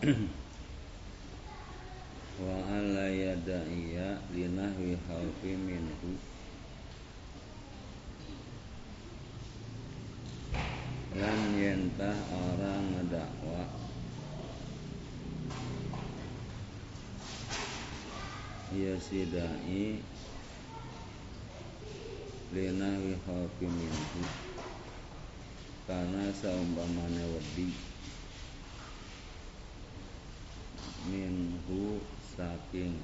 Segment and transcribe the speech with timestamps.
[0.00, 0.08] wa
[2.72, 6.16] alla yada'iya linahwi khawfi minhu.
[11.20, 13.68] Lan yentah orang ngedakwa.
[18.72, 20.00] Ya sidai
[22.56, 24.24] linahwi khawfi minhu.
[25.84, 27.90] Karena seumpamanya wedi
[31.08, 31.96] minhu
[32.80, 32.96] saking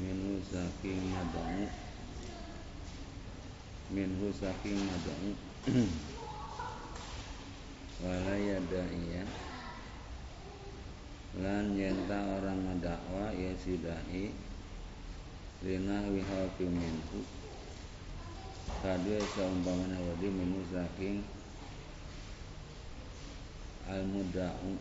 [0.00, 1.68] minhu saking madang
[3.92, 5.36] minhu saking madang
[8.04, 9.24] wala yadaiya
[11.40, 14.28] lan yenta orang ngedakwa ya sidai
[15.64, 17.24] lina wihafi minhu
[18.84, 21.24] kadue saumpamana wadi minhu saking
[23.88, 24.76] al muda'u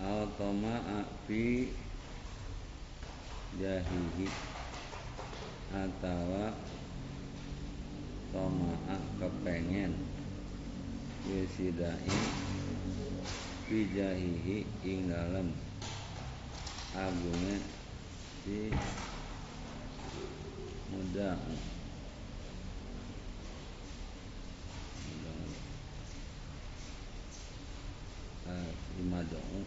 [0.00, 1.68] Automa'a fi
[3.60, 4.26] jahihi
[5.68, 6.56] atawa
[8.32, 9.92] toma'a kepengen
[11.28, 12.16] wisidai
[13.68, 15.50] fi jahihi ing dalem.
[16.90, 17.54] Agunge
[18.42, 18.66] si
[20.90, 21.38] muda
[28.90, 29.62] si madong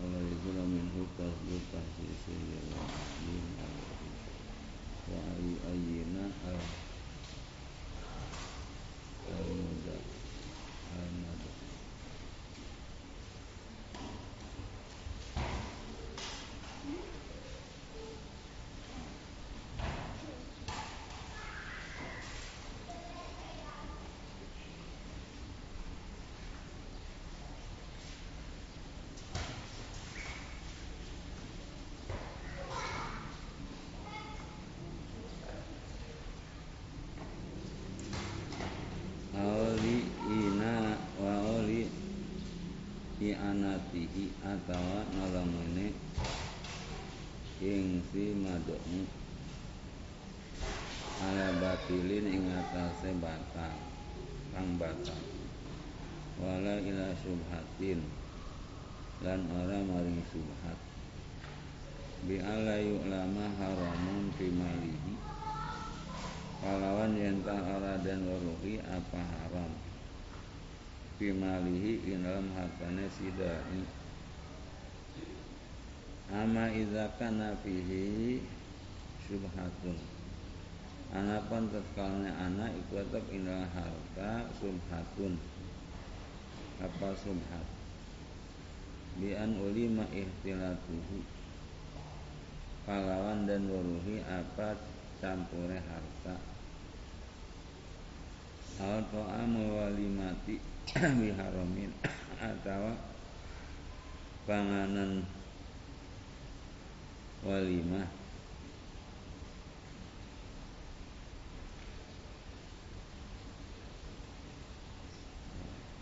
[0.00, 2.32] Wala yuzula minhu kasbu tahsisi
[2.72, 3.46] wa ahlin
[5.12, 6.56] wa ayu ayyina al
[9.28, 9.96] al muda
[10.96, 11.50] al muda
[39.40, 41.88] Auli ina wa oli
[43.40, 45.96] i'anatihi atawa nolongene
[47.64, 49.08] ing si madong
[51.24, 53.80] ala batilin ing atase batal
[54.52, 55.24] kang batal
[56.36, 58.04] wala ila subhatin
[59.24, 60.76] lan ora maring subhat.
[62.24, 65.12] Bi ala yu'lama haramun fi malihi.
[66.60, 69.89] Kalawan yentah ora dan waruhi apa haram
[71.20, 73.84] fi malihi ing dalam hartane sidai
[76.32, 78.40] ama idza kana fihi
[79.28, 79.98] subhatun.
[81.10, 85.36] Anapan tetkalnya anak iku tetap indah harta subhatun.
[86.80, 87.66] Apa subhat?
[89.18, 91.20] Bi an ulima ihtilatuhu
[92.86, 94.78] kalawan dan waruhi apa
[95.18, 96.59] campure harta
[98.80, 100.56] al ta'amu walimati
[101.20, 101.92] biharamin
[102.40, 102.96] atau
[104.48, 105.20] panganan
[107.44, 108.08] walimah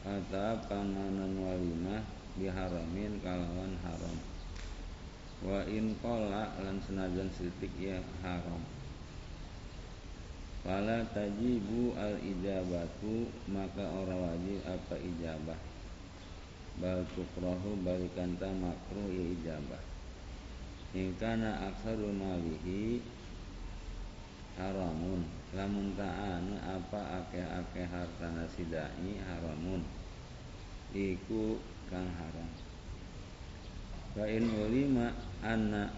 [0.06, 2.02] atau panganan walimah
[2.38, 4.16] biharamin kalawan haram
[5.42, 8.77] wa in qala lan senajan sitik ya haram
[10.66, 15.60] Fala tajibu al ijabatu maka ora wajib apa ijabah.
[16.78, 19.82] Bal tukrahu balikan ta makruh ya ijabah.
[20.98, 23.02] In kana aksaru malihi
[24.58, 25.22] haramun.
[25.48, 29.80] Lamun ta'ana apa akeh-akeh hartana sidai haramun.
[30.92, 31.56] Iku
[31.88, 32.50] kang haram.
[34.12, 35.88] Fa in ulima anna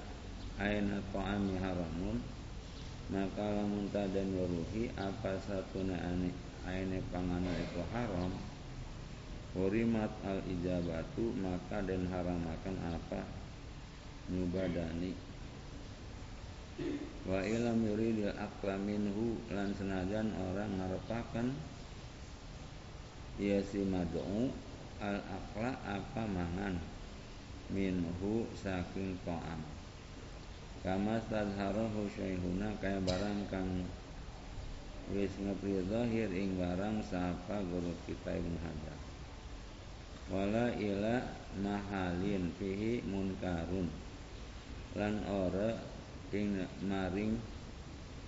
[0.61, 2.40] aina ta'ami haramun
[3.11, 6.31] maka lamun tadan waruhi apa satuna ane
[6.65, 8.31] aine panganan itu haram
[9.51, 13.27] Hurimat al ijabatu maka dan haramakan apa?
[14.31, 15.11] Nyubadani.
[17.27, 21.51] Wa ilam yuridil akla minhu lan senajan orang ngarepaken
[23.43, 24.55] ya si mad'u
[25.03, 26.79] al akla apa mangan?
[27.75, 29.80] Minhu saking ta'am
[30.81, 33.85] kama tadharahu syaihuna kaya barang kang
[35.13, 38.99] wis ngepri zahir ing barang sapa guru kita Ibnu Hajar.
[40.31, 41.17] Wala ila
[41.59, 43.91] mahalin fihi munkarun.
[44.95, 45.75] Lan ora
[46.31, 47.35] ing maring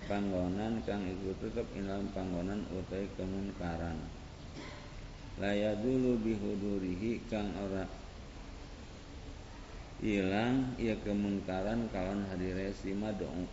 [0.05, 3.97] panggonan kang iku tetep ing dalam panggonan utai kemunkaran.
[5.39, 7.87] Laya dulu bihudurihi kang ora
[10.03, 13.47] ilang ia kemunkaran kawan hadire si mad'u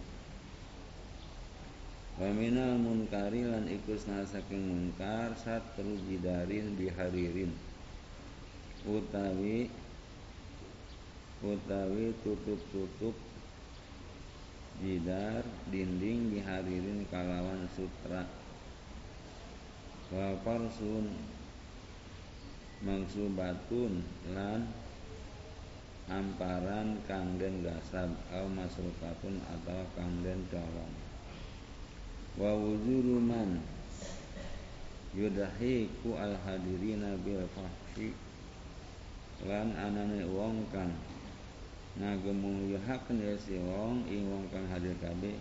[2.20, 7.49] wa minal munkari lan iku saking munkar satru jidarin biharirin.
[8.85, 9.73] Utawi
[11.41, 13.17] utawi tutup-tutup
[14.85, 18.29] jidar dinding dihadirin kalawan sutra.
[20.12, 21.08] Wa parsun
[22.85, 24.05] mangsubatun
[24.37, 24.69] lan
[26.11, 30.91] amparan kang den gasab au masrukatun atau kang den colong
[32.35, 33.62] wa wuzuru man
[35.15, 38.11] yudahiku al hadirina bil fahsi
[39.47, 40.91] lan anane wong kang
[41.99, 45.39] ngagemulyahaken ya si wong ing wong kang hadir kabeh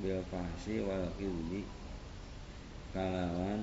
[0.00, 1.64] bil fahsi wal kizbi
[2.96, 3.60] kalawan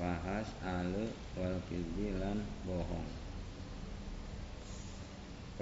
[0.00, 3.21] fahas ale wal kizbi lan bohong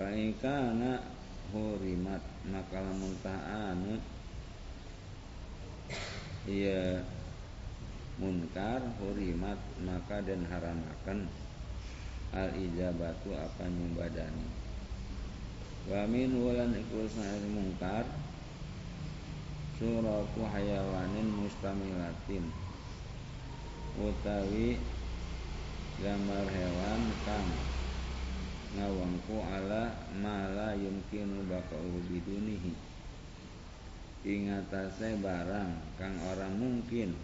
[0.00, 0.96] Faikana
[1.52, 4.00] hurimat maka lamun ta'anu
[6.48, 7.04] ia
[8.16, 11.28] munkar hurimat maka dan haramakan.
[12.32, 14.48] Al ijabatu apa nyumbadani
[15.92, 17.04] wa min wulan ikul
[17.52, 18.08] mungkar
[19.76, 22.48] suratu hayawanin mustamilatin.
[24.00, 24.80] Utawi
[26.00, 27.79] gambar hewan kang
[28.70, 32.70] ngawangku ala mala yumkinu bakau bidunihi.
[34.22, 37.16] Ingatase barang kang orang mungkin.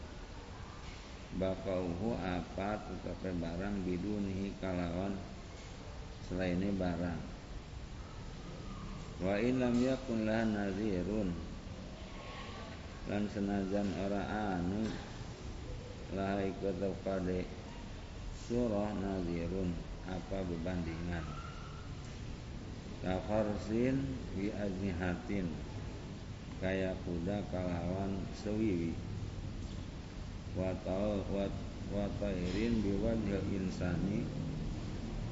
[1.36, 5.14] Bakauhu apa tetapi barang bidunihi kalawan
[6.26, 7.20] selainnya barang.
[9.20, 11.30] Wa ilam yakun lah nazirun.
[13.06, 14.22] Lan senajan ora
[14.56, 14.82] anu
[16.16, 17.38] lah ikut pada
[18.48, 21.24] surah nazirun apa berbandingan?
[23.02, 24.02] Kafarsin
[24.34, 25.46] bi ajnihatin
[26.58, 28.96] kaya kuda kalawan sewiwi.
[30.56, 31.52] Watau wat
[31.92, 34.24] watairin biwajhil insani.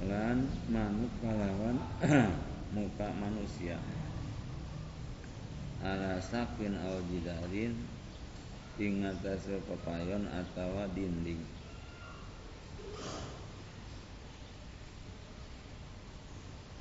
[0.05, 1.81] Lan manuk kalawan
[2.77, 3.81] muka manusia.
[5.81, 7.75] Ala sakin au jidarin.
[8.75, 11.39] Pepayon atawa dinding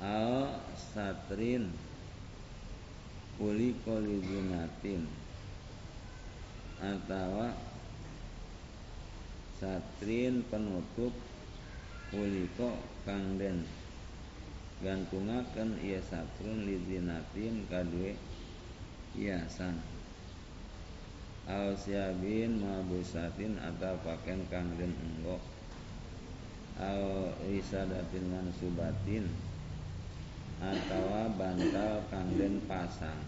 [0.04, 1.72] al satrin
[3.40, 5.08] uli kolizinatin
[6.76, 7.48] atau
[9.56, 11.16] satrin penutup
[12.12, 12.76] uliko
[13.08, 13.64] kang den
[14.84, 18.12] gantungaken ia satrun lizinatin kadue
[19.16, 19.80] hiasan.
[21.48, 25.40] Al siabin mabusatin atau pakaian kang den enggok
[26.76, 29.28] al risadatin mansubatin
[30.72, 33.20] atau bantal kang den pasang.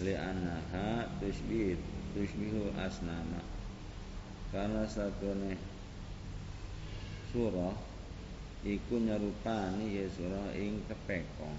[0.00, 1.76] Li anaha tusbih
[2.16, 3.44] tusbihu asnama.
[4.48, 5.58] Karena satune
[7.32, 7.76] surah
[8.64, 11.58] iku nyarupani ya surah ing kepekong.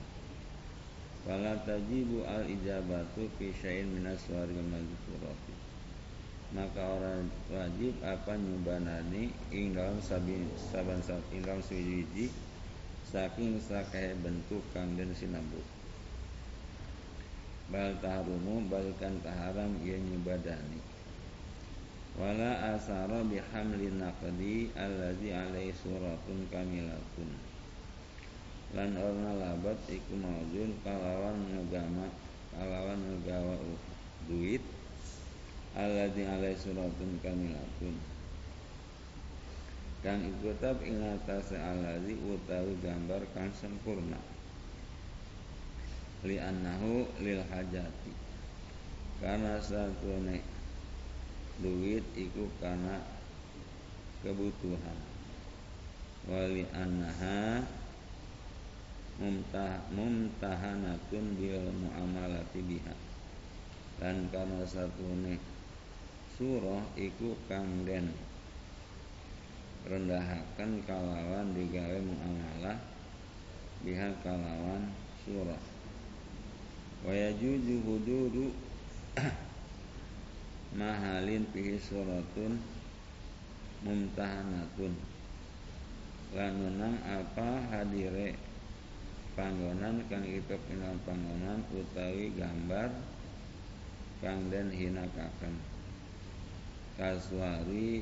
[1.27, 5.67] Fala tajibu al ijabatu fi syai'in minas waril mazkurati
[6.55, 11.03] maka orang wajib apa nyubanani ing dalam sabi saban
[11.35, 12.31] ing dalam suwiji
[13.07, 15.63] saking sakai bentuk kang den sinabut
[17.71, 20.83] bal taharumu balkan taharam ia nyubadani
[22.17, 27.29] wala asara bihamlin naqdi allazi alaihi suratun kamilatun.
[28.73, 32.09] Lan orna labat iku maujun kalawan ngegama
[32.51, 33.55] kalawan ngegawa
[34.25, 34.65] duit
[35.77, 38.16] allazi alaihi suratun kamilatun
[40.07, 44.15] kang iku tab ing atase allazi utawi gambar kang sempurna.
[46.23, 48.15] Li annahu lil hajati.
[49.19, 50.39] Karena satune
[51.59, 53.03] duit iku karena
[54.23, 54.95] kebutuhan.
[56.31, 57.67] Wali anha
[59.19, 62.95] mumtah mumtahanatun bil muamalati biha.
[63.99, 65.35] Lan karena satune
[66.39, 68.07] surah iku kang den
[69.85, 72.77] rendahaken kalawan digawe muamalah
[73.85, 74.89] biha kalawan
[75.21, 75.61] surah.
[77.05, 78.49] Wa yajuzu hududu
[80.79, 82.57] mahalin fihi suratun
[83.85, 84.93] mumtahanatun.
[86.35, 88.35] Lan menang apa hadire
[89.37, 92.89] panggonan kang itu ing panggonan utawi gambar
[94.19, 95.55] kang den hinakaken.
[96.97, 98.01] Kaswari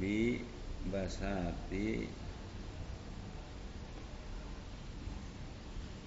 [0.00, 0.40] bi
[0.88, 2.08] basati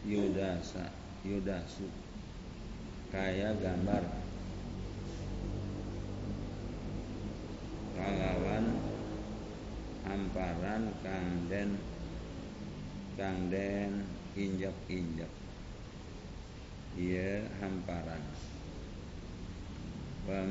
[0.06, 0.94] yudasa
[1.26, 1.90] yudasu.
[3.10, 4.04] Kaya gambar.
[7.96, 8.66] Kalawan
[10.06, 11.80] hamparan kang den
[13.18, 14.06] kang den
[14.38, 15.32] injak-injak.
[17.00, 18.22] Iya hamparan.
[20.28, 20.42] Wa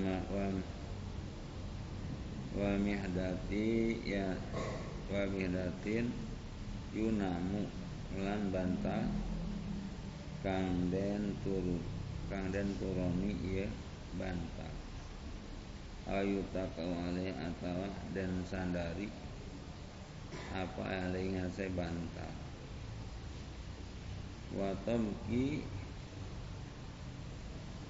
[2.55, 4.31] wa mihdati ya
[5.11, 6.07] wa mihdatin
[6.95, 7.67] yunamu
[8.15, 9.11] lan bantal
[10.47, 11.83] kang den turu
[12.31, 13.67] kang den turoni iya
[14.15, 14.71] bantal
[16.15, 19.11] ayu takau alih atau den sandari
[20.55, 22.35] apa alih ngase bantal
[24.55, 25.67] wa tamki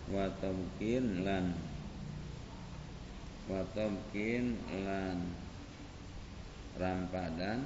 [0.09, 1.53] wa tamkin lan
[3.45, 5.21] wa tamkin lan
[6.81, 7.61] rampadan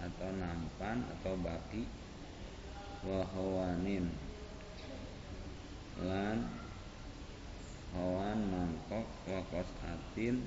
[0.00, 1.84] atau nampan atau baki.
[3.02, 4.06] Wa hawanin
[6.00, 6.46] lan
[7.92, 9.42] hawan mangkok wa
[9.90, 10.40] atin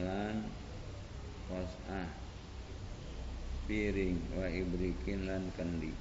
[0.00, 0.48] lan
[1.46, 2.10] kosah.
[3.68, 5.94] Piring wa ibrikin lan kendi.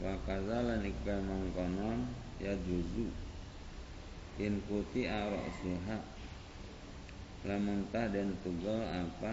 [0.00, 2.08] Wa kadzalan ikka mangkonon
[2.40, 3.29] ya juzu
[4.38, 5.98] in kuti arasuha
[7.48, 9.32] lamun tah dan tugel apa?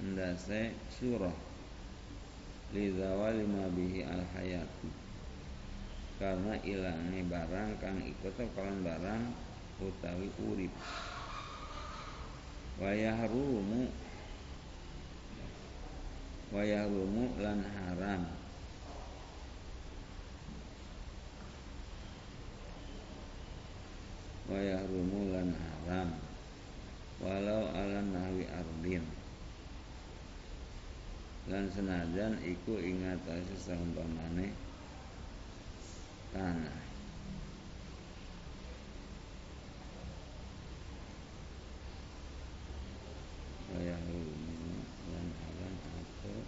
[0.00, 1.36] Ndase surah.
[2.72, 4.88] Li zawali ma bihi al hayatu
[6.20, 9.22] karena ilangnya barang kang ikut kalan barang
[9.80, 10.72] utawi urip.
[12.80, 13.88] Wayahrumu.
[16.50, 18.22] Wayahrumu lan haram
[24.50, 26.10] wa yahrumu lan haram.
[27.22, 29.04] Walau ala nahwi ardin.
[31.46, 34.50] Lan senajan iku ingatasi saumpamane
[36.34, 36.78] tanah.
[43.70, 44.82] Wa yahrumu
[45.14, 46.42] lan haram atau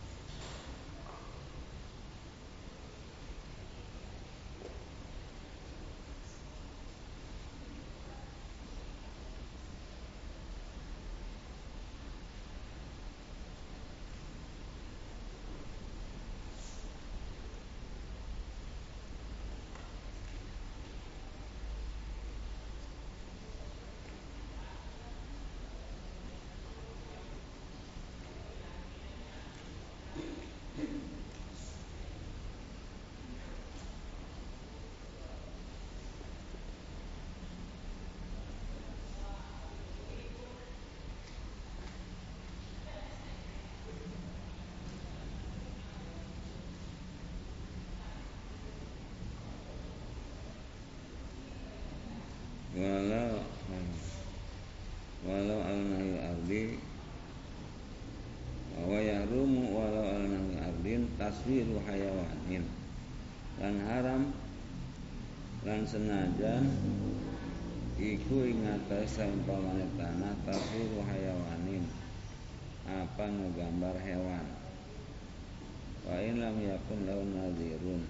[52.73, 53.37] walau
[55.29, 56.65] walau al nahyu ardi
[58.81, 60.57] wa yahrumu walau al nahyu
[61.53, 62.65] ardin taswiru hayawanin.
[63.61, 64.23] Lan haram
[65.69, 66.65] lan senajan
[68.01, 71.85] iku ingata saumpamane tanah taswiru hayawanin.
[72.89, 74.47] Apa ngegambar hewan?
[76.09, 78.03] Wa in lam yakun lahu nadhirun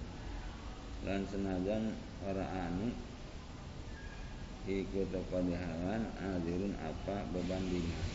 [1.03, 1.93] lan senajan
[2.25, 2.89] ora anu
[4.65, 8.07] iku teko adirun apa bebandingan?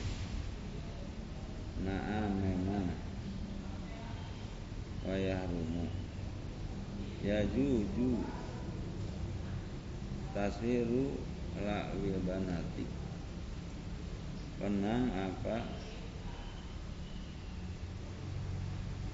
[1.79, 3.08] Naam memang
[5.09, 5.89] Wayahrumu
[7.25, 8.21] Ya juju
[10.37, 11.17] Taswiru
[11.65, 12.85] La'wil banati
[14.61, 15.65] Penang apa?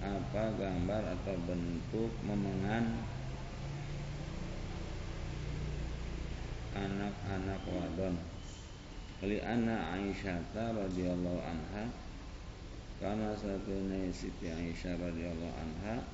[0.00, 3.04] Apa gambar atau bentuk memengan
[6.72, 8.16] anak-anak wadon?
[9.20, 11.92] Li anna Aisyah radhiyallahu anha
[13.04, 13.84] karena satu
[14.16, 16.08] Siti Aisyah radhiyallahu anha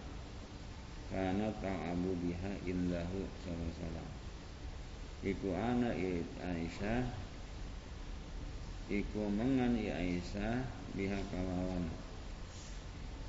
[1.06, 4.10] karena ta'abu biha indahu sallallahu
[5.22, 7.06] Iku ana Aisyah
[8.90, 10.66] Iku mengan Aisyah
[10.98, 11.86] biha kalawan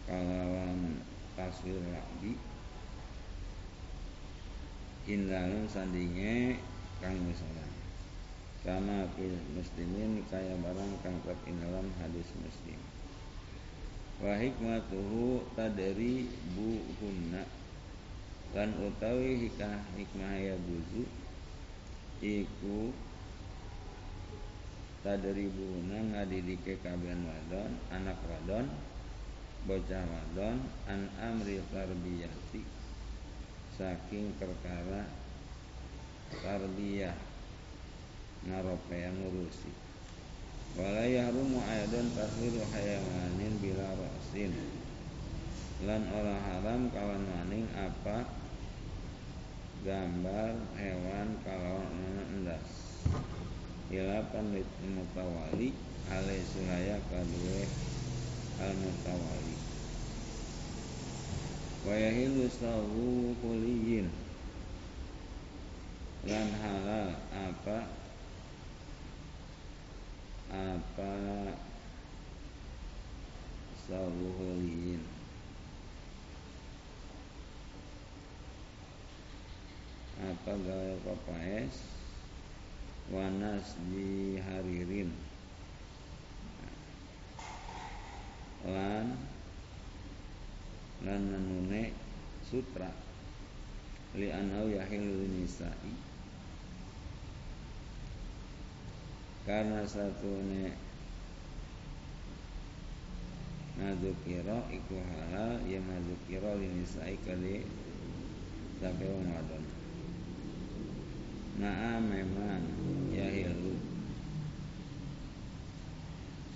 [0.09, 1.05] kalawan
[1.37, 2.33] taswir rabi
[5.05, 6.57] indalun sandinge
[6.97, 7.71] kang misalan
[8.65, 9.05] kama
[9.53, 12.90] muslimin kaya barang kang ing dalam hadis muslim
[14.21, 16.29] wa hikmatuhu tadri
[17.01, 17.41] hunna
[18.53, 21.09] lan utawi hikah hikmah ya buzu
[22.21, 22.93] iku
[25.01, 28.69] tadri buhuna ngadidike kabian wadon anak wadon
[29.65, 32.61] bocah wadon an amri tarbiyati
[33.73, 35.09] saking perkara
[36.45, 37.31] tarbiyah.
[38.41, 39.69] Ngaropean ngurusi
[40.77, 44.53] wala yahrumu aidan tahwilu hayawanin bila rasin.
[45.81, 48.29] Lan ora haram kawan maning apa
[49.81, 52.69] gambar hewan kalawan endas
[53.89, 55.73] ila panit mutawali
[56.13, 57.65] alai sulaya kadue
[58.61, 59.57] al mutawali
[61.81, 64.05] wa yahilu sawu kuliyin
[66.29, 67.89] lan halal apa
[70.53, 71.11] apa
[73.89, 75.01] sawuhulin
[80.21, 80.51] apa
[81.21, 81.77] papaes
[83.13, 85.13] wanas di haririn.
[88.65, 89.17] Lan
[91.05, 91.93] lan nanune
[92.45, 92.89] sutra.
[94.17, 95.93] Li anau yahilu nisa'i.
[99.45, 100.91] Karena satu ne
[103.81, 107.65] Madukiro iku halal ya madukiro linisai kali
[108.77, 109.70] sampai Ramadan.
[111.61, 112.65] Nah memang.
[113.13, 113.77] Ya hilu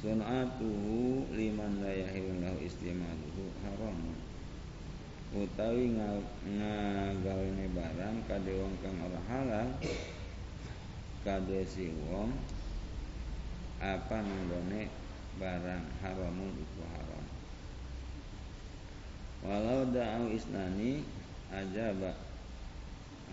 [0.02, 4.14] Sunatuhu liman la yahilu lahu istimaluhu haram.
[5.34, 9.70] Utawi ngagawene barang kade wong kang ora halal
[11.26, 12.38] kade si wong
[13.82, 14.94] apa nanggone
[15.42, 17.26] barang haramun iku haram.
[19.42, 21.02] Walau da'au isnani
[21.50, 22.14] ajaba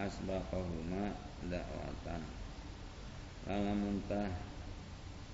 [0.00, 2.22] asbaqahuma dakwatan.
[3.48, 4.30] Lalu muntah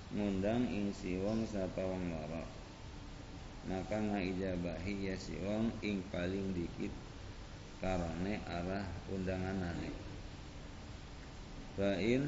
[0.09, 2.41] ngundang ing si wong sapa wong loro
[3.69, 6.89] maka ngaijabahi ya si wong ing paling dikit
[7.77, 9.93] karane arah undanganane.
[11.77, 12.25] Fa'in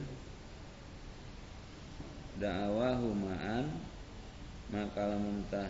[2.37, 3.65] da'awahu ma'an
[4.69, 5.67] maka muntah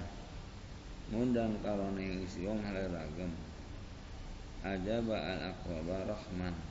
[1.11, 3.31] ngundang karone isi wong ragam
[4.61, 6.70] aja al aqraba rahman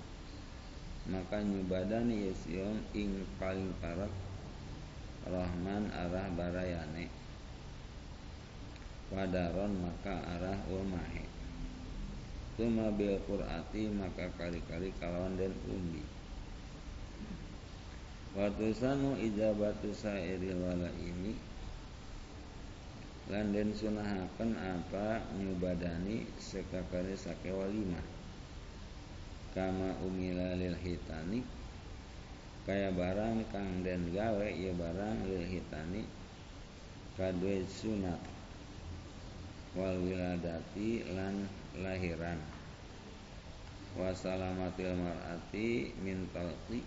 [1.08, 4.12] maka nyubadani yesiong ing paling parah
[5.24, 7.08] rahman arah barayane.
[9.10, 11.24] Wadaron maka arah ulmahe.
[12.60, 16.04] Tuma bil qur'ati maka kali-kali kalawan dan umbi.
[18.36, 21.34] Watusanu ijabatu sairil wala ini.
[23.32, 28.19] Lan den sunahaken apa nyubadani sekakare sake walimah
[29.54, 31.42] kama umila lil hitani.
[32.66, 36.02] Kaya barang kang den gawe ya barang lil hitani.
[37.18, 38.20] Kadwe sunat.
[39.74, 41.46] Wal wiladati lan
[41.78, 42.38] lahiran.
[43.98, 46.82] Wasalamatil mar'ati min talqi.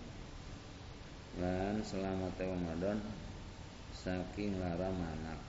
[1.40, 2.98] Lan selamat Ramadan
[3.94, 5.40] saking lara manak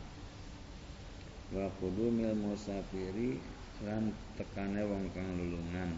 [1.53, 3.37] wa mil musafiri
[3.85, 5.93] lan tekane wong kang lulungan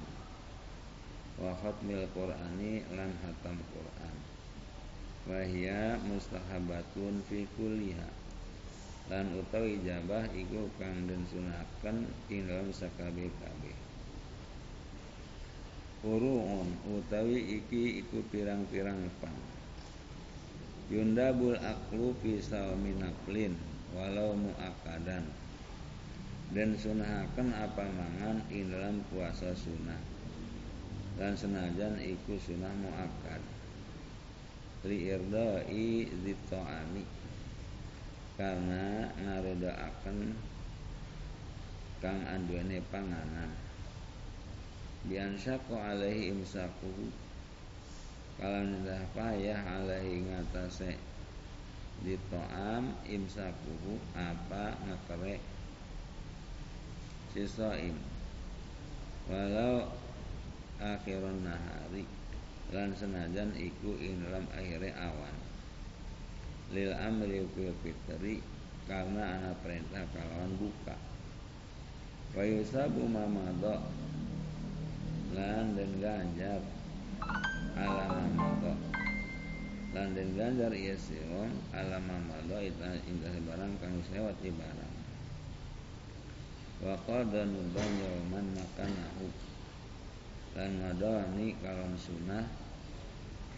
[1.38, 4.15] wa khatmil qur'ani lan hatam Qur'an.
[5.30, 8.10] Wa hiya mustahabatun fi kulliha.
[9.08, 13.78] Lan utawi ijabah iku kang den sunaken ing dalam sakabeh-kabeh
[16.04, 19.39] Uruun utawi iki iku pirang-pirang pang
[20.91, 22.36] Yundabul aklu fi
[22.84, 23.56] minaflin
[23.95, 25.23] walau muakadan.
[26.52, 30.16] Dan sunahaken apa mangan ing dalam puasa sunnah
[31.17, 33.41] dan senajan iku sunnah muakad
[34.86, 37.03] li irdai zitoani
[38.38, 40.38] karena akan
[41.97, 43.49] kang anduane panganan.
[45.10, 47.10] Biansyaku alaihi imsakuhu
[48.38, 50.93] kalau nidah payah alaihi ngatasé
[52.06, 55.41] di to'am imsakuhu apa ngekere
[57.34, 57.97] si soim
[59.25, 59.89] walau
[60.81, 62.05] akhiron nahari.
[62.71, 65.35] Lan senajan iku ing dalam akhirnya awan.
[66.75, 68.43] Lil amri fil fitri
[68.87, 70.95] karena anak perintah kalawan buka.
[72.35, 73.87] Wa yusabu mamado
[75.31, 76.61] lan dan ganjar
[77.75, 78.73] ala mamado
[79.95, 84.95] lan dan ganjar iya siwon ala mamado ita indah barang kang sewat di barang.
[86.83, 89.27] Wa qada nuban yauman makanahu
[90.58, 92.41] lan ngadoni kalon sunah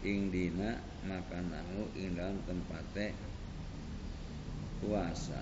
[0.04, 0.76] ing dina
[1.08, 3.16] makanahu ing dalam tempate
[4.84, 5.40] puasa.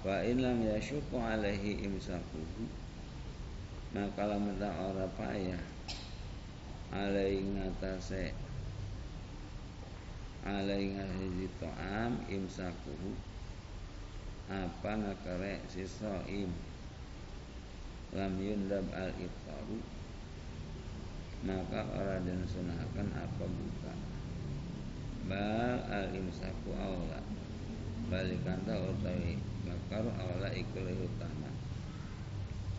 [0.00, 2.64] Wa in lam yasyuku alaihi imsakuhu
[3.92, 5.60] maka lamun ora payah
[6.92, 8.32] alai ngatasé
[10.44, 13.12] alai ngatasé ta'am imsakuhu
[14.48, 16.48] apa ngakare si soim
[18.16, 19.80] lam yundab al iftaru
[21.44, 23.94] maka ora den sunahkan apa buka
[25.28, 27.20] bal al imsaku aula
[28.08, 29.36] balikanta utawi
[29.68, 31.52] bakar aula iku utama.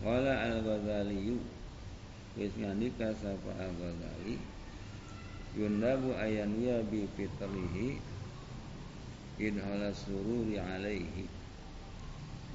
[0.02, 1.38] Wala al ghazali
[2.34, 4.42] wis ngandika sapa al ghazali
[5.54, 8.02] yundabu ayan ya bi fitrihi
[9.38, 11.26] idhala sururi alaihi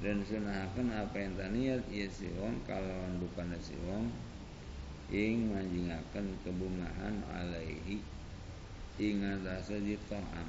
[0.04, 4.12] dan sunahaken apa yang taniat ya si wong kalawan bukan si wong
[5.08, 8.04] ing manjingaken kebungahan alaihi
[9.00, 9.80] ing atase
[10.10, 10.48] ta'am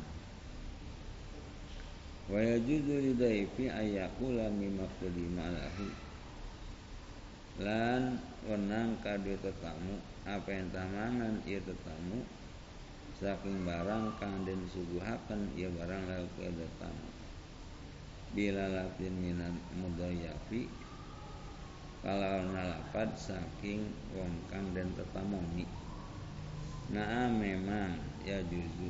[2.27, 5.87] wa yajuzu lidaifi ayakula mimma qudima lahu
[7.63, 9.95] lan wenang kadu tetamu
[10.27, 12.19] apa yang tamangan ia tetamu
[13.15, 17.07] saking barang kang den suguhaken ia barang lalu ke tetamu
[18.35, 20.67] bila latin minat mudayafi
[22.01, 25.67] kalau nalapad saking wong kang den tetamoni
[26.87, 28.87] Nah memang ya juzu.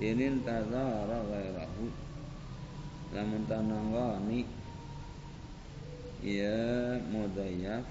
[0.00, 1.88] Inin tazara gairahu
[3.12, 4.44] Lamun tananggani
[6.24, 7.84] Ya mudayaf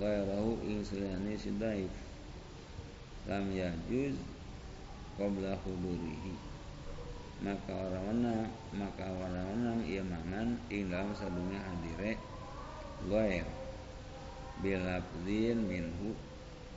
[0.00, 1.92] Gairahu ing selani sidaif.
[3.28, 4.16] Lam yajuz
[5.20, 6.51] Qabla hudurihi
[7.42, 8.46] Maka orang menang
[8.78, 12.14] Maka orang menang ia mangan Ing dalam sadungnya hadire
[13.10, 13.46] Gair
[14.62, 16.14] Bilabdin minhu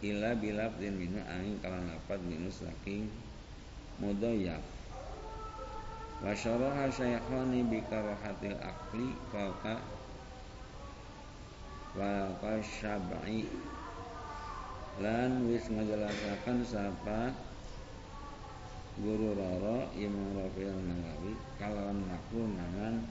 [0.06, 3.10] ila bilafdin minhu angin kalan lapat minhu saking
[3.98, 4.62] mudayyaf
[6.24, 9.78] wa syaraha syaikhani bi karahatil akli fauqa
[11.96, 13.48] wa syab'i.
[15.00, 17.36] Lan wis ngajelasaken sapa
[18.96, 23.04] guru roro Imam Rafi'il Nawawi kalawan makruh mangan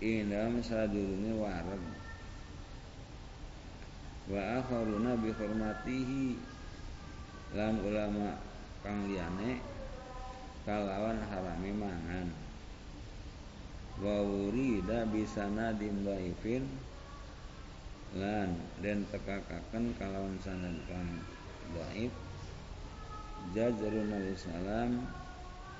[0.00, 1.82] indam sadurunge wareg
[4.32, 6.40] wa akharuna bi hurmatihi
[7.52, 8.36] lan ulama
[8.80, 9.60] kang liyane
[10.66, 12.26] kalawan harami mangan.
[13.96, 16.68] Wa wurida bi sanadin dhaifin
[18.18, 21.22] lan den tekakaken kalawan sanad kang
[21.72, 22.12] dhaif
[23.54, 25.04] jazrun nabi salam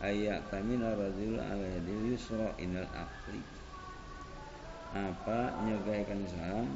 [0.03, 3.43] ayat tamina rajul ala yadil yusra inal akli
[4.97, 6.69] apa nyegahkan salam?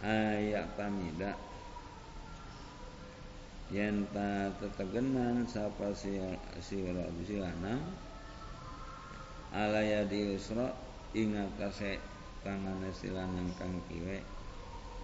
[0.00, 1.36] Ayak tamida
[3.70, 6.18] yen ta tetegenan sapa si
[6.58, 7.78] sira si lanang
[9.54, 10.74] ala yadi usra
[11.14, 12.02] ing atase
[12.42, 14.18] tangane si lanang kang kiwe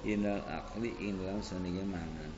[0.04, 1.40] indal akli ing dalam
[1.88, 2.32] mangan.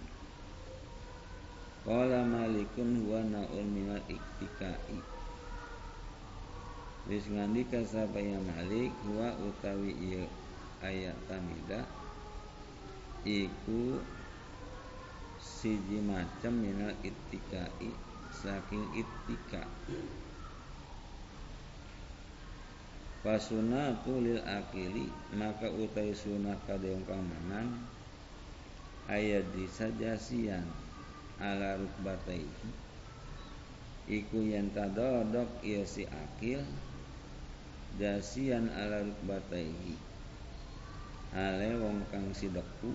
[1.82, 5.00] Qala malikun huwa naul minal iktikai.
[7.08, 10.28] Wis ngandika sapa ya Malik huwa utawi iya
[10.84, 11.88] ayat tamida
[13.24, 13.96] iku
[15.40, 17.90] siji macam minal ittikai
[18.30, 19.64] saking ittika
[23.18, 27.66] Fasunatu lil akili maka utai sunah kadang kang mangan
[29.10, 30.62] ayat disajasian
[31.42, 32.70] ala rukbataihi
[34.06, 36.62] iku yen tadodok iya si akil
[37.98, 39.98] jasian ala rukbataihi
[41.34, 42.94] ale wong kang sideku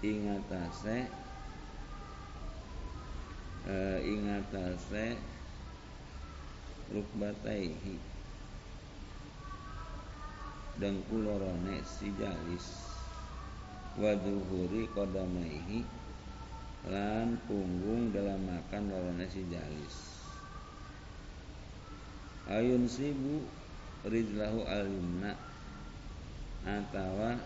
[0.00, 1.06] ingatase
[3.68, 3.74] e,
[4.08, 5.20] ingatase
[6.90, 8.11] rukbataihi
[10.80, 12.64] dengkulorone si jalis
[14.00, 15.84] waduhuri kodamaihi
[16.88, 19.96] lan punggung dalam makan lorone si jalis
[22.48, 23.44] ayun sibu
[24.08, 25.36] rijlahu al yumna
[26.64, 27.36] atawa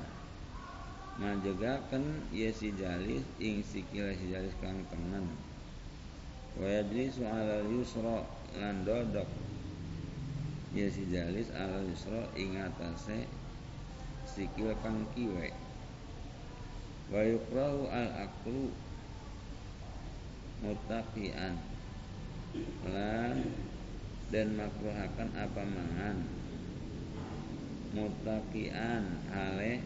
[1.18, 5.26] majegaken ya si jalis ing sikil si jalis kang tengen
[6.56, 8.24] wa yajlisu ala yusra
[8.56, 9.28] lan dodok
[10.74, 13.28] ya si jalis ala yusra ing atase
[14.26, 15.52] sikil kang kiwe
[17.12, 17.22] wa
[17.92, 18.74] al aklu
[20.64, 21.54] mutaqian
[22.88, 23.36] lan
[24.32, 26.16] dan makruhakan apa mangan
[27.94, 29.84] mutaqian hale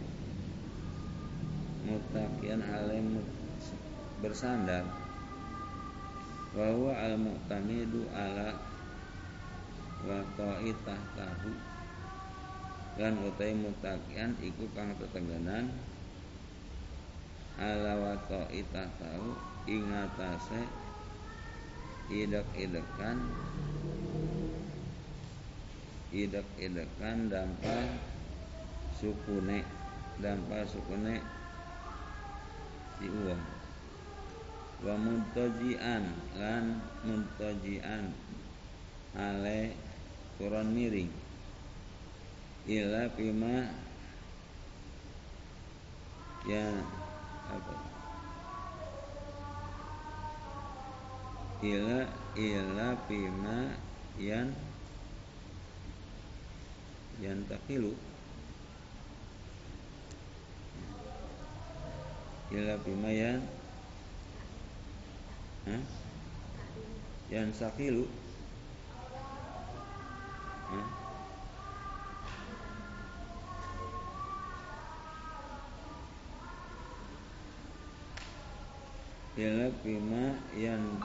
[1.85, 2.99] mutaqian hale
[4.21, 4.85] bersandar.
[6.51, 8.70] Bahwa al mu'tamidu ala
[10.07, 10.21] wa
[10.85, 11.51] tahtahu
[13.01, 15.73] lan utai mutaqian iku kang teteganan
[17.61, 19.37] ala wa tahtahu
[19.69, 20.65] ingatase
[22.11, 23.17] idek-idekan
[26.11, 27.87] idek-idekan dampak
[28.99, 29.63] sukune
[30.21, 31.23] dampak sukune
[33.01, 33.45] si uang.
[34.81, 36.05] Wa muntajian
[36.37, 38.13] lan muntajian
[39.17, 39.73] ale
[40.41, 41.13] kurang miring.
[42.65, 43.69] Ila pima
[46.49, 46.65] ya
[47.53, 47.77] apa?
[51.61, 52.09] Ila
[52.41, 53.77] ila bima
[54.17, 54.49] yan
[57.21, 57.93] yan takilu
[62.49, 63.45] ila bima yan
[67.29, 68.09] yan sakilu
[79.41, 81.03] Ila bima yan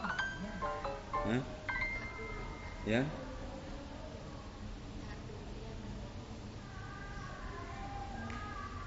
[1.25, 1.41] Hah?
[2.85, 3.01] Ya?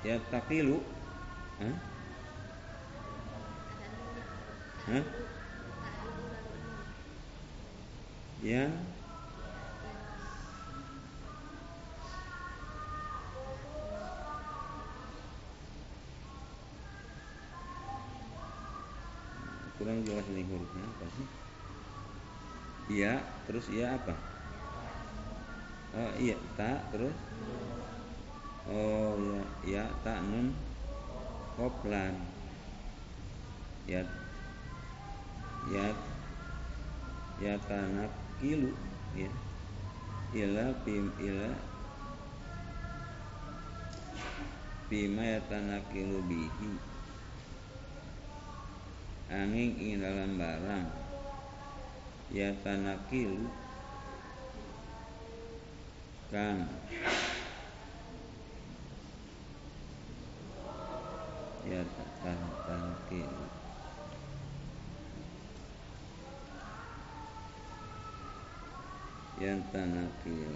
[0.06, 0.78] Ya takilu
[1.58, 1.76] Hah?
[4.86, 5.04] Hah?
[8.38, 8.70] Ya
[19.88, 21.28] kurang jelas ini hurufnya apa sih?
[22.92, 24.12] Iya terus iya apa?
[25.96, 27.16] Oh iya tak terus?
[28.68, 30.52] Oh iya iya tak nun
[31.56, 32.20] koplan.
[33.88, 34.04] Ya
[35.72, 35.96] ya
[37.40, 38.12] ya tanak
[38.44, 38.76] kilu
[39.16, 39.32] ya.
[40.36, 41.56] Ila pim ila.
[44.92, 45.40] Bima ya
[45.88, 46.76] kilu bihi
[49.28, 50.86] angin ing dalam barang.
[52.28, 53.48] Ya tanakil
[56.28, 56.68] kang
[61.64, 61.80] ya
[62.20, 63.32] tanakil
[69.40, 70.52] yang tanakil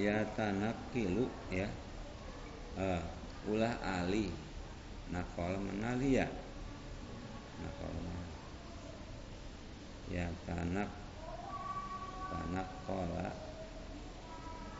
[0.00, 1.68] ya tanak kilu ya.
[2.80, 3.04] Uh,
[3.52, 4.32] ulah ali.
[5.12, 6.26] Nakol menali ya.
[7.60, 7.92] Nakol
[10.08, 10.88] ya tanak
[12.32, 13.28] tanak kola.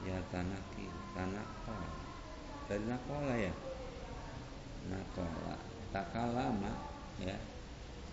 [0.09, 1.91] Ya tanak kilu tanak kola.
[2.65, 3.55] Dari nakola ya?
[4.89, 5.57] Nakola
[5.93, 6.73] takalama
[7.21, 7.37] ya.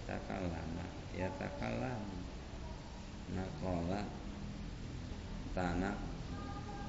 [0.03, 2.17] Takalama ya takalama
[3.27, 4.07] nakola
[5.51, 5.99] tanak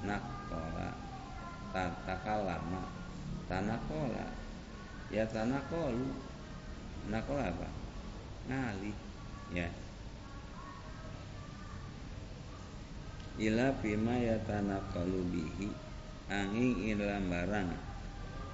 [0.05, 0.89] nakola
[1.73, 2.83] tatakalama
[3.49, 4.25] tanakola
[5.09, 6.29] ya tanakolu
[7.09, 7.69] nakola apa?
[8.49, 8.93] Ngali.
[9.55, 9.69] Ya.
[13.39, 15.69] Ila bima ya tanakalu bihi.
[16.29, 17.71] Angin ila barang.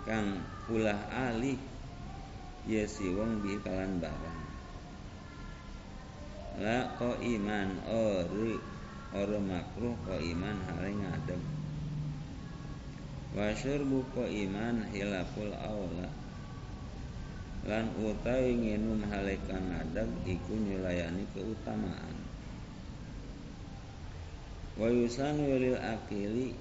[0.06, 0.40] Kang
[0.72, 1.58] ulah alih
[2.70, 4.42] ya siwong bi kalan barang.
[6.56, 8.56] La ko iman ori
[9.14, 11.42] ora makruh ko iman hale ngadem.
[13.36, 16.08] Wa syurbu ko iman hilaful aula.
[17.66, 19.68] Lan utawi nginum hale kang
[20.24, 22.16] iku nyulayani keutamaan.
[24.80, 26.56] Wa yusanu lil akili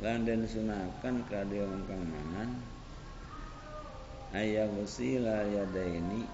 [0.00, 2.50] lan den sunakan kadhe wong kang mangan.
[4.32, 6.28] Ayyaghsila yadaini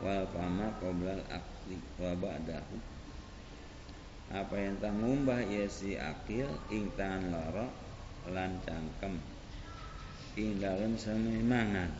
[0.00, 2.99] wal fama qoblal akli wa ba'dahu
[4.30, 7.66] apa yang tak ngumbah ya si akil ing tangan loro
[8.30, 9.18] lan cangkem.
[10.38, 11.90] Ing dalem sami mangan.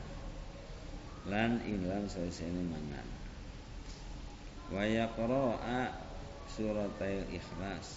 [1.26, 3.06] Lan ing dalem sami mangan.
[4.70, 5.90] Wa yaqra'a
[7.34, 7.88] ikhlas.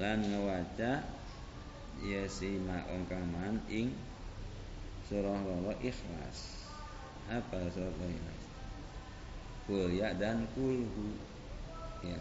[0.00, 1.04] Lan ngawaca
[2.00, 3.92] ya si ma'ong kaman ing
[5.12, 6.64] surah loro ikhlas.
[7.28, 8.42] Apa surah ikhlas?
[9.68, 11.12] Kul ya dan kulhu.
[12.00, 12.16] Ya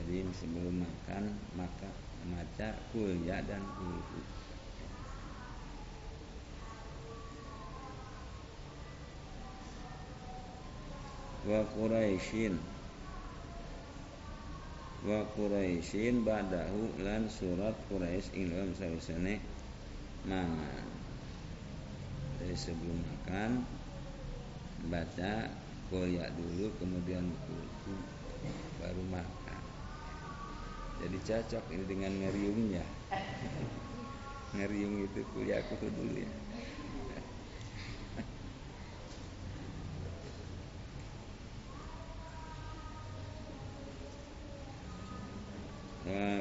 [0.00, 1.92] jadi sebelum makan maka
[2.24, 4.20] membaca kul ya dan kulhu
[11.48, 12.56] wa Quraisyin.
[15.04, 19.40] Wa Quraisyin ba'dahu lan surat Quraisy ing dalam sawisane
[20.28, 20.84] mangan.
[22.40, 23.50] Jadi sebelum makan
[24.88, 25.48] baca
[25.92, 27.94] koyak dulu kemudian kulhu
[28.80, 29.39] baru makan
[31.00, 32.84] jadi cocok ini dengan ngeriungnya.
[34.54, 36.30] Ngeriung itu kuliah dulu ya.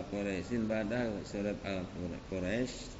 [0.09, 1.85] Quraisyin pada surat al
[2.33, 2.97] Quraisy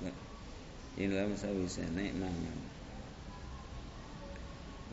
[1.02, 2.60] ilam sawisane mangan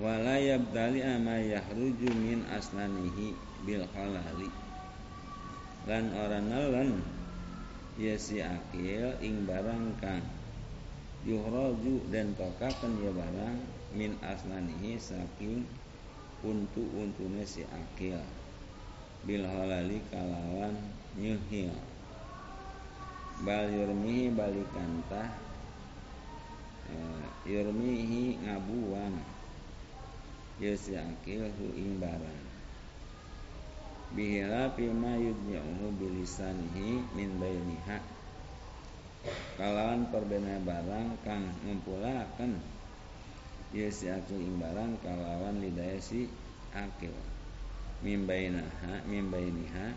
[0.01, 3.37] wala yabdali ama yahruju min asnanihi
[3.69, 4.66] bil halali
[5.87, 6.99] lan ora nelen.
[7.97, 10.21] Ya si akil ing barang kang
[11.25, 13.57] yuhraju dan tokaken ya barang
[13.97, 15.65] min asnanihi saking
[16.45, 18.21] untu untune si akil.
[19.25, 20.77] Bil halali kalawan
[21.17, 21.73] nyuhil
[23.43, 25.33] bal yurmihi balikantah
[26.93, 29.17] uh, yurmihi ngabuang.
[30.57, 32.56] Yasakil hu ing barang
[34.17, 38.01] bihila pima yudnya'uhu bilisanihi min bainiha.
[39.61, 42.57] Kalawan perbena barang kang ngumpulaken
[43.77, 46.33] yasakil ing barang kalawan lidaya si
[46.73, 47.13] akil.
[48.01, 49.93] Min bainaha min bainiha.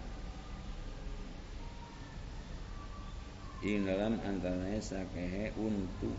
[3.63, 6.15] Ing dalam antaranya sakehe untuk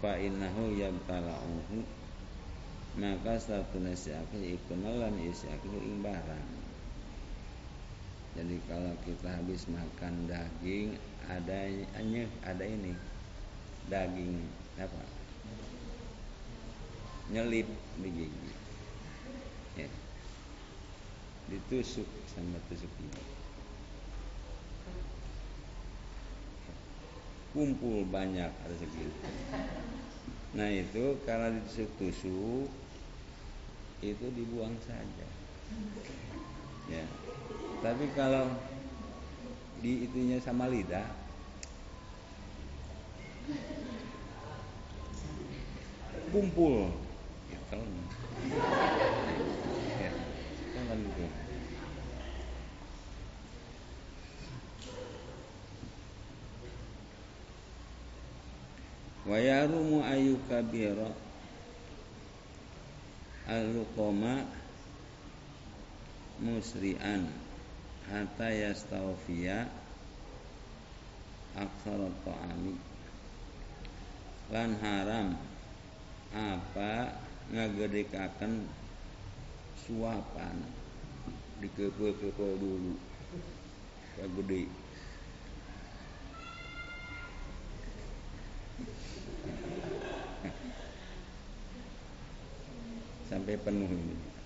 [0.00, 1.84] fa innahu yabtala'uhu.
[3.00, 6.00] Maka satu nasi akil ikut nelan isi akil ing
[8.38, 11.66] jadi kalau kita habis makan daging ada
[12.46, 12.94] ada ini
[13.90, 14.46] daging
[14.78, 15.02] apa
[17.30, 17.68] nyelip
[18.02, 18.52] di gigi
[19.78, 19.88] ya.
[21.50, 23.40] ditusuk sama tusuk gigi
[27.50, 29.10] kumpul banyak ada segitu.
[30.54, 32.70] Nah itu karena ditusuk-tusuk
[34.00, 35.28] itu dibuang saja.
[36.86, 37.04] Ya.
[37.80, 38.52] Tapi kalau
[39.80, 41.20] di itunya sama lidah
[46.30, 46.94] kumpul.
[47.50, 47.58] Ya,
[49.98, 50.12] ya,
[50.86, 51.26] kan gitu.
[59.30, 60.02] wa yarumu
[63.46, 64.42] al-luqama
[66.40, 67.49] musri'an
[68.10, 69.70] hatta yastawfiya
[71.54, 72.74] aksara ta'ami.
[74.50, 75.38] Lan haram
[76.34, 77.14] apa
[77.54, 78.66] ngagedekaken
[79.86, 80.58] suapan
[81.62, 82.98] dikepe-kepe dulu.
[84.18, 84.66] Kagede.
[93.30, 94.39] Sampai penuh ini.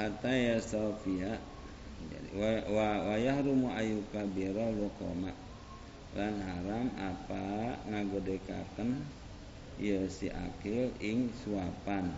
[0.00, 1.36] Hatta yasawfiya
[2.32, 5.28] wa wa, wa yahrumu ayyukabira luqama.
[6.16, 9.04] Lan haram apa ngagodekaken
[9.76, 12.16] ya si akil ing suapan.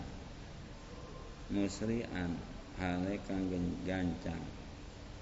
[1.51, 2.39] Musri'an
[2.79, 3.51] hale kang
[3.83, 4.47] gancang.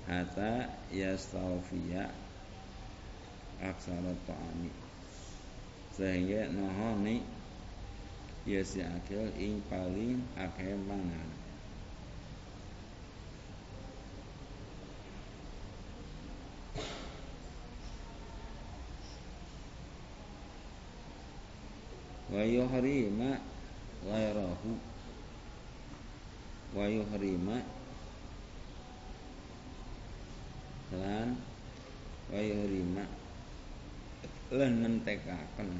[0.04, 2.12] Hatta yastawfiya
[3.64, 4.70] aksara ta'ami.
[5.96, 7.24] Sehingga nohoni
[8.44, 11.49] ya si akil ing paling akeh mangan
[22.30, 23.42] wa yuhrima
[24.06, 24.70] ghairahu
[26.70, 27.58] wa yuhrima
[30.94, 31.34] lan
[32.30, 33.04] wa yuhrima
[34.54, 35.70] lan mentekaken.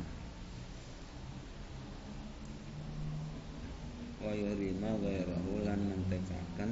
[4.19, 6.71] Wa yuhrima ghairahu lan mentekaken.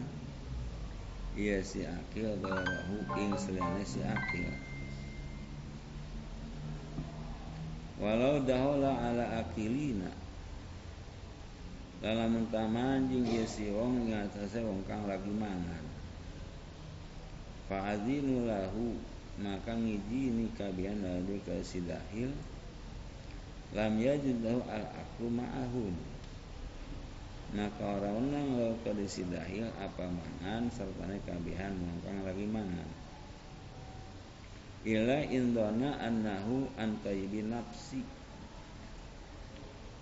[1.39, 4.51] Iya si akil ghairahu ing selene si akil
[7.99, 10.11] walau dahola ala akilina.
[11.99, 15.85] Dalam tamanjing ya si wong ing atase wong kang lagi mangan.
[17.67, 18.95] Fa'adzinu lahu
[19.39, 22.35] maka ngijini kabian dari ke sidahil
[23.71, 25.95] lam yajid lahu al aklu ma'ahun
[27.55, 32.89] maka orang orang lo ke sidahil apa mangan serta kabihan wong kang lagi mangan
[34.87, 38.03] ila indona annahu antayyibi nafsi.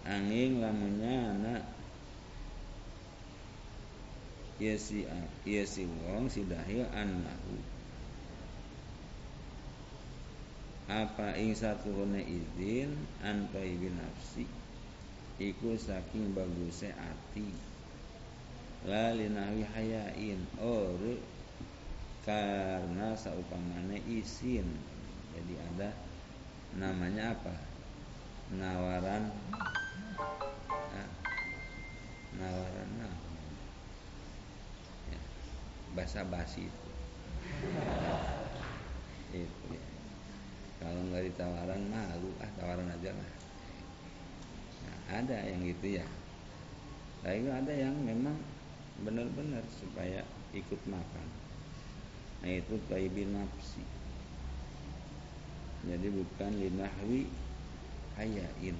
[0.07, 1.63] Angin lamunnya anak
[4.61, 5.05] ya si
[5.45, 5.65] ya
[6.09, 7.57] wong si dahil annahu.
[10.87, 14.47] Apa ing satu hone izin antayyibi nafsi?
[15.37, 17.51] Iku saking bagusnya ati.
[18.87, 20.41] La linawi hayain.
[20.63, 21.36] Ore
[22.27, 24.67] karena seupamanya isin.
[25.31, 25.95] Jadi ada
[26.75, 27.55] namanya apa?
[28.51, 29.31] Nawaran
[30.91, 31.11] nah,
[32.35, 33.15] nawaran nah,
[35.15, 35.21] ya,
[35.95, 36.89] basa basi itu.
[39.47, 39.85] Itu ya.
[40.83, 42.31] kalau nggak ditawaran malu.
[42.43, 43.31] Ah tawaran aja lah.
[44.83, 46.07] Nah, ada yang gitu ya.
[47.23, 48.35] Tapi ada yang memang
[49.03, 50.23] benar-benar supaya
[50.55, 51.46] ikut makan
[52.43, 53.85] nah itu taibin nafsi.
[55.87, 57.31] Jadi bukan linahwi
[58.19, 58.77] hayain.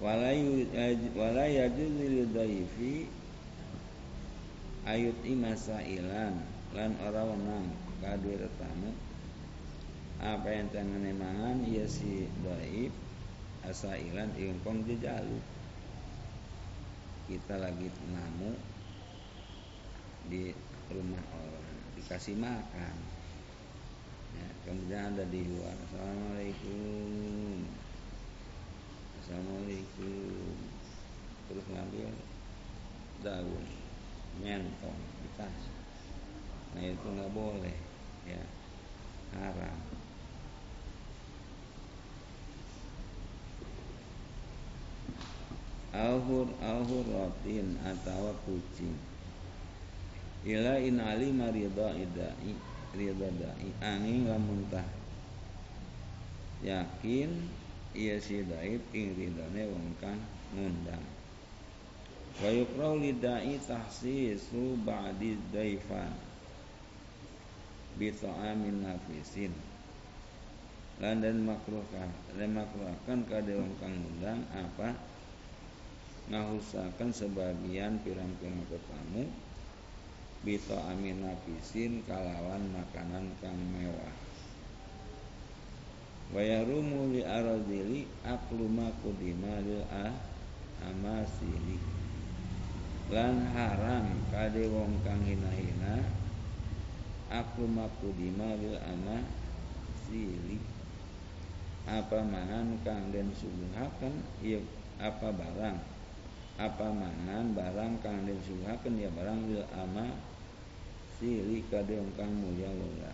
[0.00, 3.10] Wala yajuzu lidhaifi
[4.86, 6.34] ayut imasailan.
[6.70, 7.66] Lan ora wenang
[7.98, 8.94] kadue tetamu
[10.20, 12.92] apa yang tangan mangan ia si dhaif
[13.64, 15.40] asailan ingkong jejalu
[17.24, 18.52] kita lagi namu
[20.30, 20.54] di
[20.86, 22.96] rumah orang dikasih makan.
[24.38, 25.74] Ya, kemudian ada di luar.
[25.90, 27.66] Assalamualaikum.
[29.18, 30.54] Assalamualaikum.
[31.50, 32.10] Terus ngambil
[33.26, 33.66] daun
[34.38, 35.74] nyentong dikasih.
[36.78, 37.76] Nah itu nggak boleh
[38.22, 38.42] ya.
[39.34, 39.78] Haram.
[45.90, 49.09] Ahur ahur rotin atau kucing
[50.46, 52.54] ila in alima ridha idai
[52.96, 53.68] ridha dai.
[53.84, 54.86] Angin lamun tah
[56.64, 57.30] yakin
[57.96, 60.20] ia si daib ing ridane wong kang
[60.56, 61.04] ngundang.
[62.40, 66.14] Wa yukrau lidai tahsisu ba'di daifan
[67.98, 69.52] bi ta'amin nafisin.
[71.00, 74.96] Lan dan makruhkan dan makruhkan kade wong kang ngundang apa?
[76.30, 79.26] Ngahusakan sebagian pirang-pirang tetamu
[80.40, 84.30] Bito amin nafisin kalawan makanan kang mewah.
[86.30, 90.14] Wayarumu li aradili akluma kudima lil ah
[90.86, 91.76] amasili
[93.10, 96.06] Lan haram kade wong kang hina-hina
[97.34, 100.62] Akluma kudima lil amasili
[101.90, 104.14] Apa mangan kang den subuhaken
[104.46, 104.62] iya
[105.02, 105.99] apa barang
[106.60, 108.36] apa mangan barang kang den
[109.00, 110.12] ya barang lil ama
[111.16, 113.12] sili kade kang mulia lola.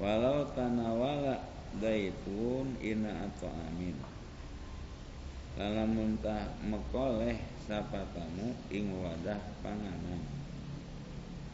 [0.00, 1.44] Walau tanawala
[1.76, 3.92] daitun ina atau amin.
[5.60, 7.36] Lalam muntah mekoleh
[7.68, 10.24] sapa tamu ing wadah panganan.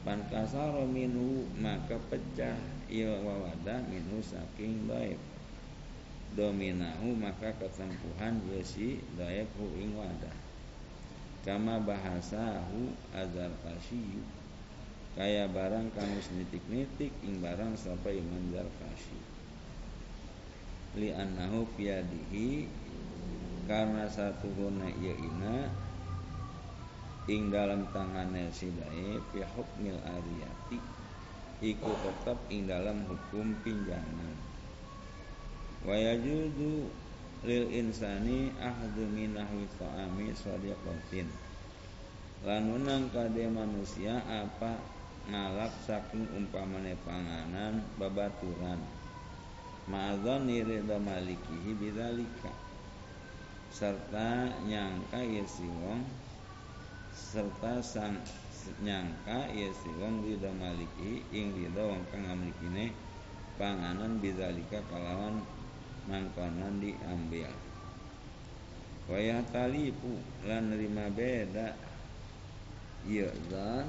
[0.06, 2.56] Pan kasaro minhu maka pecah
[2.88, 5.29] il wawadah minhu saking daib
[6.36, 10.36] dominahu maka ketempuhan yesi daibhu ing wadah.
[11.42, 14.20] Kama bahasahu azar kasyu
[15.18, 19.18] kaya barang kamu nitik-nitik ing barang sampai iman zarkashi
[20.94, 22.66] li annahu piadihi
[23.66, 25.66] karena satu guna iya ina
[27.30, 30.78] ing dalam tangannya sidai fi hukmil ariyati
[31.62, 34.49] iku tetap ing dalam hukum pinjaman
[35.86, 36.88] wa yajudu
[37.40, 41.28] lil insani ahdu minahwi ta'ami sadiqatin.
[42.44, 44.76] Lan menang kade manusia apa
[45.28, 48.80] ngalap saking umpamane panganan babaturan.
[49.88, 52.52] Ma'adzani ridha malikihi bidzalika
[53.70, 56.02] serta nyangka ya si wong
[57.14, 58.18] serta sang
[58.82, 62.90] nyangka ya si wong ridha maliki ing ridha wong kang ngamlikine
[63.56, 65.42] panganan bidzalika kalawan
[66.08, 67.50] mangkonon diambil.
[69.10, 71.74] Wayah talipu lan nerima beda.
[73.04, 73.88] Iya zan.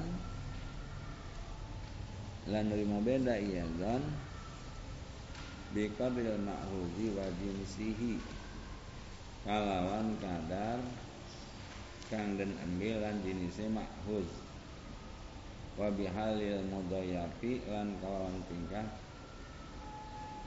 [2.50, 4.02] Lan nerima beda iya zan.
[5.72, 8.42] Bikadril ma'huzi wa jinsihi.
[9.42, 10.78] Kalawan kadar
[12.06, 14.28] Kang dan ambil lan jenisnya ma'huz
[15.74, 18.86] Wa bihalil mudayafi lan kalawan tingkah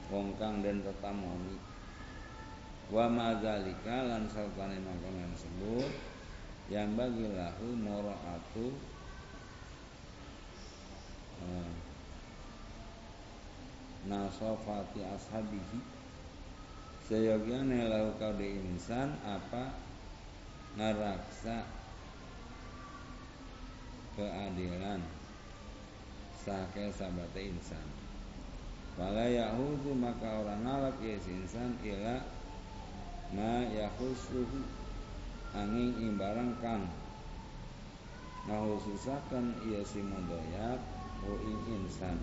[0.06, 1.58] Wong kang dan tetamoni.
[2.86, 5.90] Wa madzalika lan sartane mangkono tersebut
[6.70, 8.70] yang bagi lahu muraatu
[11.42, 11.70] uh,
[14.06, 15.80] nasofati ashabihi.
[17.06, 19.74] Seyogyane lahu kaude insan apa
[20.78, 21.66] ngaraksa
[24.14, 25.02] keadilan
[26.46, 27.95] sake sabate insan
[28.96, 32.16] Wala yahudu maka orang nalak ya insan ila
[33.36, 34.64] ma yakhusuhu
[35.52, 36.88] angin imbarang kang.
[38.48, 42.16] Ngahususakan ia si o ing insan.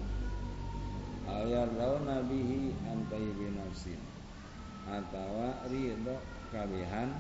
[1.30, 4.01] Ayar lau nabihi antai binafsin.
[4.89, 6.17] Atawa ridho
[6.49, 7.13] kabehan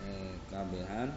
[0.00, 1.12] eh, kabehan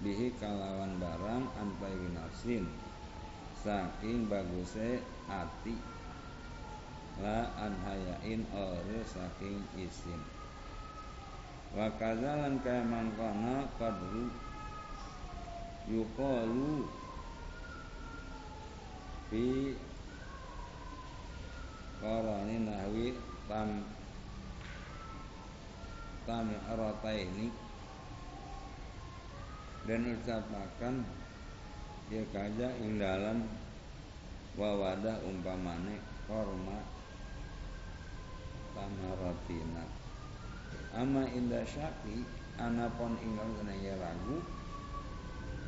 [0.00, 2.64] bihi kalawan barang antai binafsin
[3.60, 5.76] saking bagusnya ati.
[7.20, 10.24] La anhayain ore saking isim
[11.70, 14.26] wa kadzalan kaya mangkana qadru
[15.86, 16.82] yuqalu
[19.30, 19.78] fi
[22.02, 23.14] qarani nahwi
[23.46, 23.86] tam
[26.26, 27.48] tam ini
[29.86, 31.19] dan ucapakan
[32.10, 33.46] ya kaja ing dalam
[34.58, 36.82] wawadah umpamane korma
[38.74, 39.86] tamaratina.
[40.90, 42.26] Ama indah syaki
[42.58, 44.42] anapun ingkang senaya ragu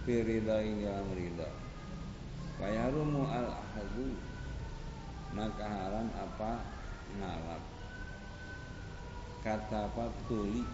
[0.03, 1.47] firida ing dalam rida
[2.59, 4.19] Fayarumu al ahadu
[5.31, 6.53] maka haram apa
[7.17, 7.63] ngalap
[9.47, 10.67] kata patuli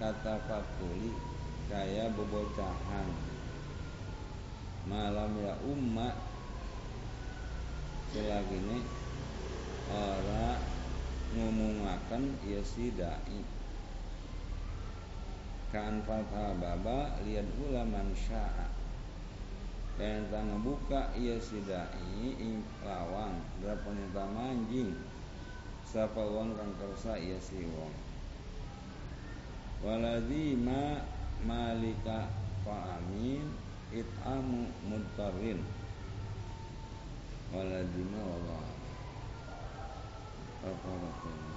[0.00, 1.12] kata patuli
[1.68, 3.35] kaya bobocahan
[4.86, 6.14] malam ya umma.
[8.14, 8.78] Selagi ini
[9.92, 10.56] ora
[11.36, 13.42] ngomongaken ya si dai
[15.74, 18.70] kan fatha baba lian ulaman sya'a
[19.98, 23.90] dan tak ngebuka ia si dai ing lawang berapa
[24.32, 24.94] manjing
[25.82, 27.92] sapa wong kang kersa ia si wong
[29.84, 31.02] waladhi ma
[31.44, 32.30] malika
[32.64, 33.65] fa'amin
[33.96, 35.60] it'amu mudtarin
[37.48, 38.58] waladima apa
[40.60, 41.55] Barakallahu